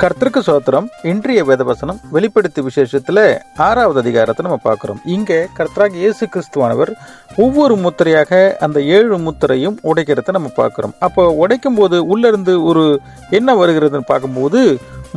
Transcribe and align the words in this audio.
கர்த்தருக்கு 0.00 0.40
சோத்திரம் 0.46 0.86
இன்றைய 1.10 1.40
வேதவசனம் 1.48 1.98
வெளிப்படுத்தி 2.14 2.60
விசேஷத்துல 2.68 3.18
ஆறாவது 3.66 3.98
அதிகாரத்தை 4.02 4.42
நம்ம 4.46 4.58
பார்க்கிறோம். 4.66 5.00
இங்க 5.14 5.32
கர்த்தராக 5.58 5.98
இயேசு 6.02 6.24
கிறிஸ்துவானவர் 6.32 6.92
ஒவ்வொரு 7.44 7.74
முத்திரையாக 7.84 8.40
அந்த 8.64 8.78
ஏழு 8.96 9.16
முத்திரையும் 9.26 9.76
உடைக்கிறத 9.90 10.34
நம்ம 10.38 10.50
பார்க்கிறோம். 10.60 10.94
அப்போ 11.06 11.24
உடைக்கும் 11.42 11.78
போது 11.80 11.98
உள்ளிருந்து 12.14 12.54
ஒரு 12.70 12.84
என்ன 13.38 13.54
வருகிறதுன்னு 13.60 14.10
பார்க்கும்போது 14.12 14.62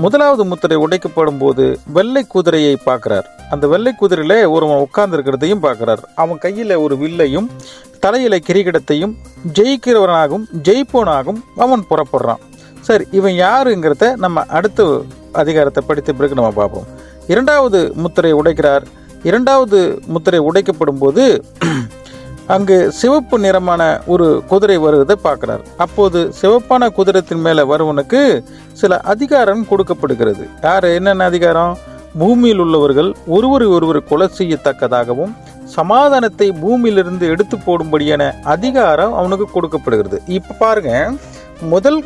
முதலாவது 0.03 0.45
முத்திரை 0.51 0.77
உடைக்கப்படும் 0.85 1.41
போது 1.43 1.65
வெள்ளை 1.97 2.23
குதிரையை 2.35 2.75
பார்க்கிறார். 2.89 3.27
அந்த 3.53 3.65
வெள்ளை 3.73 3.93
குதிரையில 4.01 4.35
ஒருவன் 4.55 4.83
உட்கார்ந்து 4.85 5.17
இருக்கிறதையும் 5.17 5.65
பார்க்கிறார். 5.67 6.03
அவன் 6.23 6.43
கையில 6.45 6.77
ஒரு 6.85 6.97
வில்லையும் 7.03 7.47
தலையில 8.05 8.35
கிரிக்கிடத்தையும் 8.47 9.13
ஜெயிக்கிறவனாகவும் 9.59 10.45
ஜெயிப்போனாகவும் 10.67 11.41
அவன் 11.65 11.87
புறப்படுறான். 11.91 12.43
சரி 12.87 13.05
இவன் 13.19 13.35
யாருங்கிறத 13.45 14.07
நம்ம 14.23 14.43
அடுத்த 14.57 14.81
அதிகாரத்தை 15.41 15.81
படித்த 15.87 16.09
பிறகு 16.13 16.37
நம்ம 16.39 16.51
பார்ப்போம். 16.59 16.87
இரண்டாவது 17.33 17.79
முத்திரை 18.03 18.31
உடைக்கிறார். 18.33 18.83
இரண்டாவது 19.29 19.79
முத்திரை 20.13 20.39
உடைக்கப்படும் 20.49 21.01
போது 21.03 21.23
அங்கு 22.53 22.77
சிவப்பு 22.99 23.35
நிறமான 23.45 23.81
ஒரு 24.13 24.25
குதிரை 24.49 24.77
வருவதை 24.83 25.15
பார்க்கிறார். 25.21 25.63
அப்போது 25.85 26.19
சிவப்பான 26.41 26.89
குதிரத்தின் 26.97 27.43
மேலே 27.45 27.63
வருவனுக்கு 27.71 28.21
சில 28.81 28.99
அதிகாரம் 29.13 29.63
கொடுக்கப்படுகிறது. 29.71 30.43
யார்? 30.67 30.87
என்னென்ன 30.97 31.25
அதிகாரம்? 31.31 31.73
பூமியில் 32.21 32.61
உள்ளவர்கள் 32.63 33.09
ஒருவரை 33.35 33.67
ஒருவர் 33.77 33.99
கொலை 34.11 34.27
செய்யத்தக்கதாகவும் 34.37 35.33
சமாதானத்தை 35.77 36.47
பூமியிலிருந்து 36.63 37.25
எடுத்து 37.33 37.55
போடும்படியான 37.67 38.23
அதிகாரம் 38.55 39.15
அவனுக்கு 39.21 39.47
கொடுக்கப்படுகிறது. 39.53 40.19
இப்போ 40.37 40.53
பாருங்க 40.63 40.91
முதல் 41.73 41.99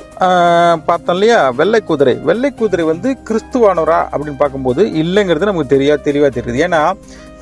பார்த்தோம் 0.87 1.15
இல்லையா? 1.15 1.39
வெள்ளை 1.59 1.79
குதிரை. 1.89 2.13
வெள்ளை 2.29 2.51
குதிரை 2.59 2.85
வந்து 2.91 3.09
கிறிஸ்துவானவரா 3.27 4.01
அப்படின்னு 4.11 4.41
பார்க்கும்போது 4.43 4.83
இல்லைங்கிறது 5.01 5.49
நமக்கு 5.49 5.73
தெரியா 5.75 5.95
தெளிவாக 6.07 6.31
தெரியுது. 6.35 6.63
ஏன்னா 6.67 6.83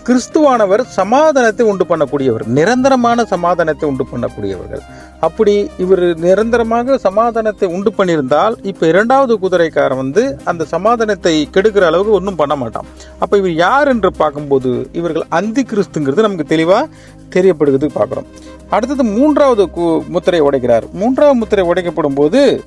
கிறிஸ்துவானவர் 0.08 0.82
சமாதானத்தை 0.98 1.64
உண்டு 1.70 1.86
பண்ணக்கூடியவர். 1.90 2.44
நிரந்தரமான 2.58 3.26
சமாதானத்தை 3.32 3.86
உண்டு 3.90 4.06
பண்ணக்கூடியவர்கள். 4.12 4.84
அப்படி 5.28 5.54
இவர் 5.84 6.04
நிரந்தரமாக 6.26 6.98
சமாதானத்தை 7.08 7.68
உண்டு 7.76 7.92
பண்ணியிருந்தால் 7.98 8.56
இப்போ 8.72 8.84
இரண்டாவது 8.94 9.36
குதிரைக்காரன் 9.44 10.02
வந்து 10.04 10.24
அந்த 10.52 10.66
சமாதானத்தை 10.76 11.36
கெடுக்கிற 11.56 11.86
அளவுக்கு 11.90 12.18
ஒன்றும் 12.20 12.40
பண்ண 12.42 12.56
மாட்டான். 12.62 12.90
அப்போ 13.20 13.38
இவர் 13.42 13.56
யார் 13.66 13.92
என்று 13.94 14.12
பார்க்கும்போது 14.22 14.72
இவர்கள் 15.02 15.26
அந்தி 15.40 15.66
கிறிஸ்துங்கிறது 15.74 16.28
நமக்கு 16.28 16.52
தெளிவாக 16.54 16.90
தெரியப்படுகிறது 17.36 17.90
பார்க்குறோம். 18.00 18.30
அடுத்தது 18.70 19.04
மூன்றாவது 19.04 19.66
கு- 19.66 20.08
முத்திரை 20.08 20.42
உடைக்கிறார். 20.42 20.92
மூன்றாவது 20.92 21.38
முத்திரை 21.38 21.66
உடைக்கப்படும் 21.66 22.16
போது 22.16 22.64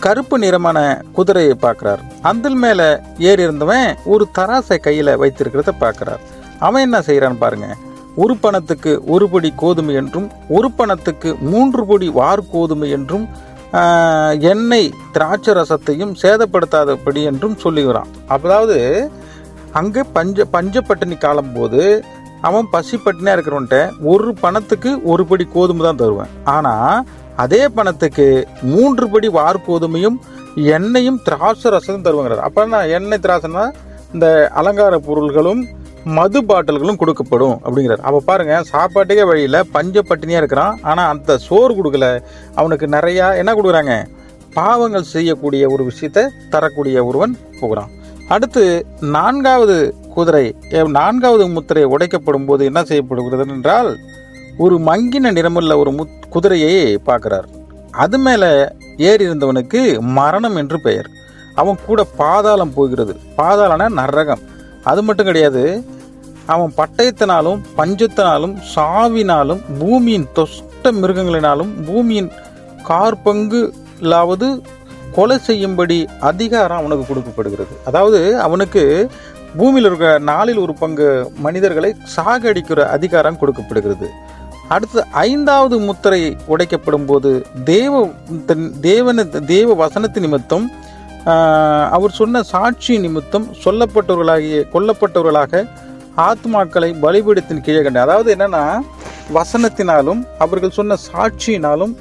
கருப்பு 0.00 0.38
நிறமான 0.38 1.02
குதிரையை 1.12 1.54
பார்க்கிறார். 1.54 2.00
அந்தில் 2.22 2.54
மேல 2.54 3.02
ஏறி 3.18 3.42
இருந்தவன் 3.42 3.96
ஒரு 4.04 4.26
தராசை 4.38 4.78
கையில 4.78 5.16
வைத்திருக்கிறத 5.16 5.68
பார்க்கிறார். 5.78 6.20
அவன் 6.58 6.82
என்ன 6.82 6.98
செய்கிறான்னு 6.98 7.38
பாருங்க. 7.38 7.76
ஒரு 8.16 8.36
பணத்துக்கு 8.36 9.02
ஒரு 9.06 9.28
படி 9.28 9.52
கோதுமை 9.56 9.94
என்றும் 9.94 10.30
ஒரு 10.48 10.70
பணத்துக்கு 10.70 11.36
மூன்று 11.40 11.86
படி 11.86 12.08
வார் 12.08 12.50
கோதுமை 12.50 12.90
என்றும் 12.90 13.28
எண்ணெய் 14.40 14.94
திராட்சை 15.12 15.54
ரசத்தையும் 15.54 16.14
சேதப்படுத்தாதபடி 16.22 17.24
என்றும் 17.24 17.58
சொல்லுகிறான். 17.58 18.06
அதாவது 18.28 19.10
அங்கே 19.72 20.00
பஞ்ச 20.12 20.44
பஞ்சப்பட்டினி 20.52 21.18
காலம் 21.18 21.52
போது 21.52 22.04
அவன் 22.46 22.68
பசி 22.72 22.96
பட்டினியாக 22.96 23.36
இருக்கிறவன்ட்ட 23.36 23.78
ஒரு 24.12 24.34
பணத்துக்கு 24.42 24.90
ஒரு 25.12 25.26
படி 25.26 25.44
கோதுமை 25.54 25.82
தான் 25.86 26.00
தருவேன். 26.02 26.32
ஆனா 26.56 26.74
அதே 27.44 27.68
பணத்துக்கு 27.68 28.48
மூன்று 28.74 29.08
படி 29.08 29.28
வார் 29.28 29.64
கோதுமையும் 29.66 30.16
எண்ணெயும் 30.76 31.20
திராட்சை 31.26 31.70
ரசம் 31.70 32.06
தருவாங்கிறார். 32.06 32.46
அப்ப 32.48 32.66
நான் 32.74 32.92
எண்ணெய் 32.98 33.22
திராட்சைனா 33.24 33.64
இந்த 34.12 34.26
அலங்கார 34.60 34.98
பொருள்களும் 35.08 35.60
மது 36.16 36.40
பாட்டில்களும் 36.48 37.00
கொடுக்கப்படும் 37.00 37.56
அப்படிங்கிறார். 37.64 38.04
அப்போ 38.06 38.20
பாருங்க 38.28 38.54
சாப்பாட்டுக்கே 38.72 39.24
வழியில் 39.30 39.66
பஞ்ச 39.76 40.02
பட்டினியாக 40.08 40.42
இருக்கிறான். 40.42 40.78
ஆனால் 40.82 41.10
அந்த 41.14 41.38
சோறு 41.46 41.72
கொடுக்கல 41.78 42.06
அவனுக்கு 42.54 42.86
நிறையா 42.96 43.26
என்ன 43.42 43.52
கொடுக்குறாங்க? 43.54 43.94
பாவங்கள் 44.54 45.10
செய்யக்கூடிய 45.14 45.62
ஒரு 45.74 45.82
விஷயத்தை 45.84 46.22
தரக்கூடிய 46.54 47.04
ஒருவன் 47.08 47.34
போகிறான். 47.60 47.90
அடுத்து 48.34 48.62
நான்காவது 49.16 49.76
குதிரை 50.14 50.44
நான்காவது 50.96 51.44
முத்திரை 51.48 51.84
உடைக்கப்படும் 51.84 52.46
போது 52.46 52.62
என்ன 52.64 52.80
செய்யப்படுகிறது 52.84 53.52
என்றால் 53.52 53.90
ஒரு 54.58 54.76
மங்கின 54.88 55.32
நிறமுள்ள 55.32 55.72
ஒரு 55.82 55.90
முத் 55.92 56.16
குதிரையை 56.30 56.98
பார்க்கிறார். 56.98 57.48
அது 58.04 58.18
மேலே 58.18 58.50
ஏறி 58.96 59.24
இருந்தவனுக்கு 59.28 59.80
மரணம் 60.18 60.56
என்று 60.56 60.78
பெயர். 60.80 61.08
அவன் 61.54 61.78
கூட 61.86 62.00
பாதாளம் 62.22 62.74
போகிறது. 62.74 63.14
பாதாளன 63.36 63.88
நரகம். 64.00 64.42
அது 64.82 65.02
மட்டும் 65.02 65.28
கிடையாது 65.30 65.62
அவன் 66.46 66.72
பட்டயத்தினாலும் 66.76 67.60
பஞ்சத்தினாலும் 67.76 68.54
சாவினாலும் 68.74 69.62
பூமியின் 69.78 70.28
தொஷ்ட 70.32 70.92
மிருகங்களினாலும் 71.00 71.72
பூமியின் 71.86 72.30
கார்பங்குலாவது 72.88 74.48
கொலை 75.16 75.38
செய்யும்படி 75.38 75.98
அதிகாரம் 76.20 76.78
அவனுக்கு 76.78 77.06
கொடுக்கப்படுகிறது. 77.06 77.74
அதாவது 77.84 78.20
அவனுக்கு 78.46 78.82
பூமியில் 79.56 79.88
இருக்க 79.88 80.08
நாலில் 80.30 80.60
ஒரு 80.64 80.74
பங்கு 80.74 81.06
மனிதர்களை 81.46 81.90
சாகடிக்கிற 82.16 82.80
அதிகாரம் 82.96 83.38
கொடுக்கப்படுகிறது. 83.40 84.08
அடுத்து 84.74 85.00
ஐந்தாவது 85.28 85.76
முத்திரை 85.78 86.36
உடைக்கப்படும் 86.52 87.06
போது 87.10 87.30
தேவ 87.72 88.02
தேவன 88.88 89.24
தேவ 89.54 89.74
வசனத்து 89.74 90.20
நிமித்தம் 90.20 90.66
அவர் 91.96 92.18
சொன்ன 92.18 92.42
சாட்சி 92.42 92.98
நிமித்தம் 92.98 93.46
சொல்லப்பட்டவர்களாகிய 93.64 94.58
கொல்லப்பட்டவர்களாக 94.74 95.62
ஆத்மாக்களை 96.26 96.90
பலிபீடத்தின் 97.04 97.64
கீழே 97.66 97.82
கண்ட 97.82 98.00
அதாவது 98.00 98.28
என்னன்னா 98.34 98.62
வசனத்தினாலும் 99.38 100.20
அவர்கள் 100.44 100.76
சொன்ன 100.78 100.96
சாட்சியினாலும் 101.08 101.94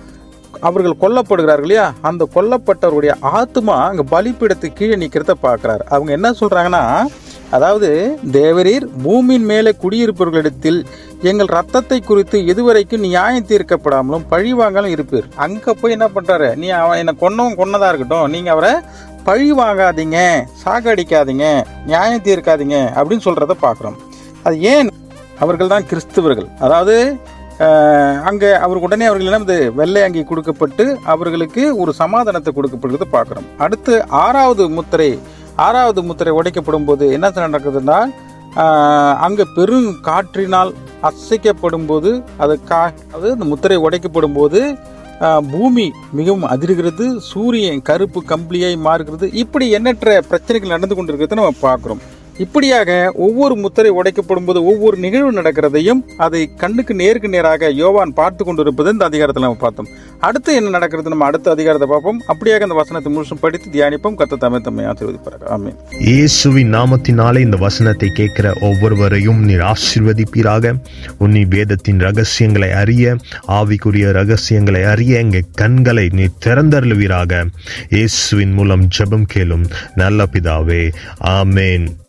அவர்கள் 0.67 1.01
கொல்லப்படுகிறார்கள் 1.01 1.67
இல்லையா? 1.67 1.93
அந்த 2.01 2.27
கொல்லப்பட்டவருடைய 2.35 3.13
ஆத்மா 3.39 3.75
அங்கே 3.87 4.03
பலிப்பீடத்துக்கு 4.13 4.77
கீழே 4.79 4.95
நிற்கிறத 5.01 5.33
பார்க்குறாரு. 5.43 5.83
அவங்க 5.93 6.11
என்ன 6.11 6.29
சொல்கிறாங்கன்னா 6.39 6.83
அதாவது 7.55 7.89
தேவரீர் 8.37 8.85
பூமியின் 9.03 9.45
மேலே 9.51 9.71
குடியிருப்பவர்களிடத்தில் 9.83 10.79
எங்கள் 11.29 11.53
ரத்தத்தை 11.57 11.99
குறித்து 12.09 12.37
இதுவரைக்கும் 12.51 13.05
நியாயம் 13.07 13.47
தீர்க்கப்படாமலும் 13.51 14.25
பழி 14.31 14.51
வாங்காலும் 14.59 14.93
இருப்பீர். 14.95 15.29
அங்க 15.45 15.73
போய் 15.79 15.95
என்ன 15.95 16.07
பண்றாரு? 16.15 16.49
நீ 16.61 16.67
அவன் 16.81 16.99
என்னை 17.01 17.13
கொன்னவும் 17.21 17.57
கொன்னதா 17.59 17.89
இருக்கட்டும். 17.91 18.27
நீங்க 18.33 18.51
அவரை 18.55 18.73
பழி 19.29 19.47
வாங்காதீங்க 19.61 20.19
சாகடிக்காதீங்க 20.63 21.47
நியாயம் 21.91 22.25
தீர்க்காதீங்க 22.27 22.77
அப்படின்னு 22.97 23.27
சொல்றத 23.27 23.55
பார்க்குறோம். 23.65 23.97
அது 24.45 24.57
ஏன்? 24.73 24.91
அவர்கள் 25.45 25.73
தான் 25.73 25.87
கிறிஸ்தவர்கள். 25.89 26.49
அதாவது 26.65 26.95
அங்கே 28.29 28.49
அவருக்கு 28.63 28.87
உடனே 28.87 29.05
அவர்கள் 29.09 29.29
என்ன 29.29 29.55
வெள்ளை 29.79 30.01
அங்கி 30.07 30.21
கொடுக்கப்பட்டு 30.31 30.83
அவர்களுக்கு 31.13 31.63
ஒரு 31.81 31.91
சமாதானத்தை 32.01 32.51
கொடுக்கப்படுகிறத 32.57 33.07
பார்க்குறோம். 33.15 33.47
அடுத்து 33.65 33.93
ஆறாவது 34.25 34.63
முத்திரை 34.77 35.09
ஆறாவது 35.65 36.01
முத்திரை 36.09 36.33
உடைக்கப்படும் 36.39 36.87
போது 36.89 37.05
என்ன 37.17 37.47
நடக்குதுன்னா 37.47 37.99
அங்கே 39.25 39.45
பெரும் 39.55 39.89
காற்றினால் 40.07 40.71
அசைக்கப்படும் 41.09 41.87
போது 41.89 42.11
அது 42.43 42.53
கா 42.69 42.79
அது 43.15 43.27
இந்த 43.35 43.45
முத்திரை 43.51 43.77
உடைக்கப்படும் 43.85 44.37
போது 44.39 44.61
பூமி 45.51 45.85
மிகவும் 46.17 46.47
அதிர்கிறது 46.53 47.05
சூரியன் 47.29 47.81
கருப்பு 47.89 48.19
கம்பளியாய் 48.31 48.75
மாறுகிறது. 48.87 49.27
இப்படி 49.43 49.65
எண்ணற்ற 49.77 50.21
பிரச்சனைகள் 50.31 50.73
நடந்து 50.75 50.95
கொண்டிருக்கிறத 50.95 51.39
நம்ம 51.39 51.61
பார்க்குறோம். 51.61 52.01
இப்படியாக 52.37 53.11
ஒவ்வொரு 53.15 53.55
முத்திரை 53.55 53.91
உடைக்கப்படும் 53.91 54.45
போது 54.45 54.65
ஒவ்வொரு 54.65 54.97
நிகழ்வு 54.97 55.31
நடக்கிறதையும் 55.31 56.01
அதை 56.17 56.49
கண்ணுக்கு 56.55 56.93
நேருக்கு 56.93 57.29
நேராக 57.29 57.69
யோவான் 57.69 58.13
பார்த்து 58.13 58.45
கொண்டிருப்பது 58.45 58.91
இந்த 58.91 59.05
அதிகாரத்தில் 59.05 59.45
நம்ம 59.45 59.59
பார்த்தோம். 59.59 59.89
அடுத்து 60.19 60.55
என்ன 60.55 60.69
நடக்கிறது? 60.69 61.09
நம்ம 61.09 61.25
அடுத்த 61.25 61.51
அதிகாரத்தை 61.51 61.87
பார்ப்போம். 61.89 62.21
அப்படியாக 62.27 62.61
இந்த 62.61 62.73
வசனத்தை 62.73 63.15
முழுசும் 63.15 63.41
படித்து 63.41 63.67
தியானிப்போம். 63.71 64.17
கத்த 64.21 64.37
தமிழ் 64.37 64.61
தம்மை 64.61 64.85
ஆசீர்வதிப்பார்கள் 64.85 65.51
ஆமென். 65.55 65.77
இயேசுவின் 65.99 66.73
நாமத்தினாலே 66.73 67.39
இந்த 67.39 67.57
வசனத்தை 67.57 68.09
கேட்கிற 68.09 68.53
ஒவ்வொருவரையும் 68.61 69.43
நீர் 69.43 69.65
ஆசீர்வதிப்பீராக. 69.73 70.73
உன்னி 71.19 71.43
வேதத்தின் 71.47 71.99
ரகசியங்களை 71.99 72.71
அறிய 72.71 73.15
ஆவிக்குரிய 73.47 74.11
ரகசியங்களை 74.11 74.83
அறிய 74.83 75.19
எங்கள் 75.19 75.51
கண்களை 75.53 76.09
நீ 76.13 76.27
திறந்தருளுவீராக. 76.45 77.45
இயேசுவின் 77.89 78.53
மூலம் 78.53 78.87
ஜெபம் 78.97 79.29
கேளும் 79.35 79.65
நல்ல 79.95 80.25
பிதாவே. 80.33 80.83
ஆமேன். 81.39 81.87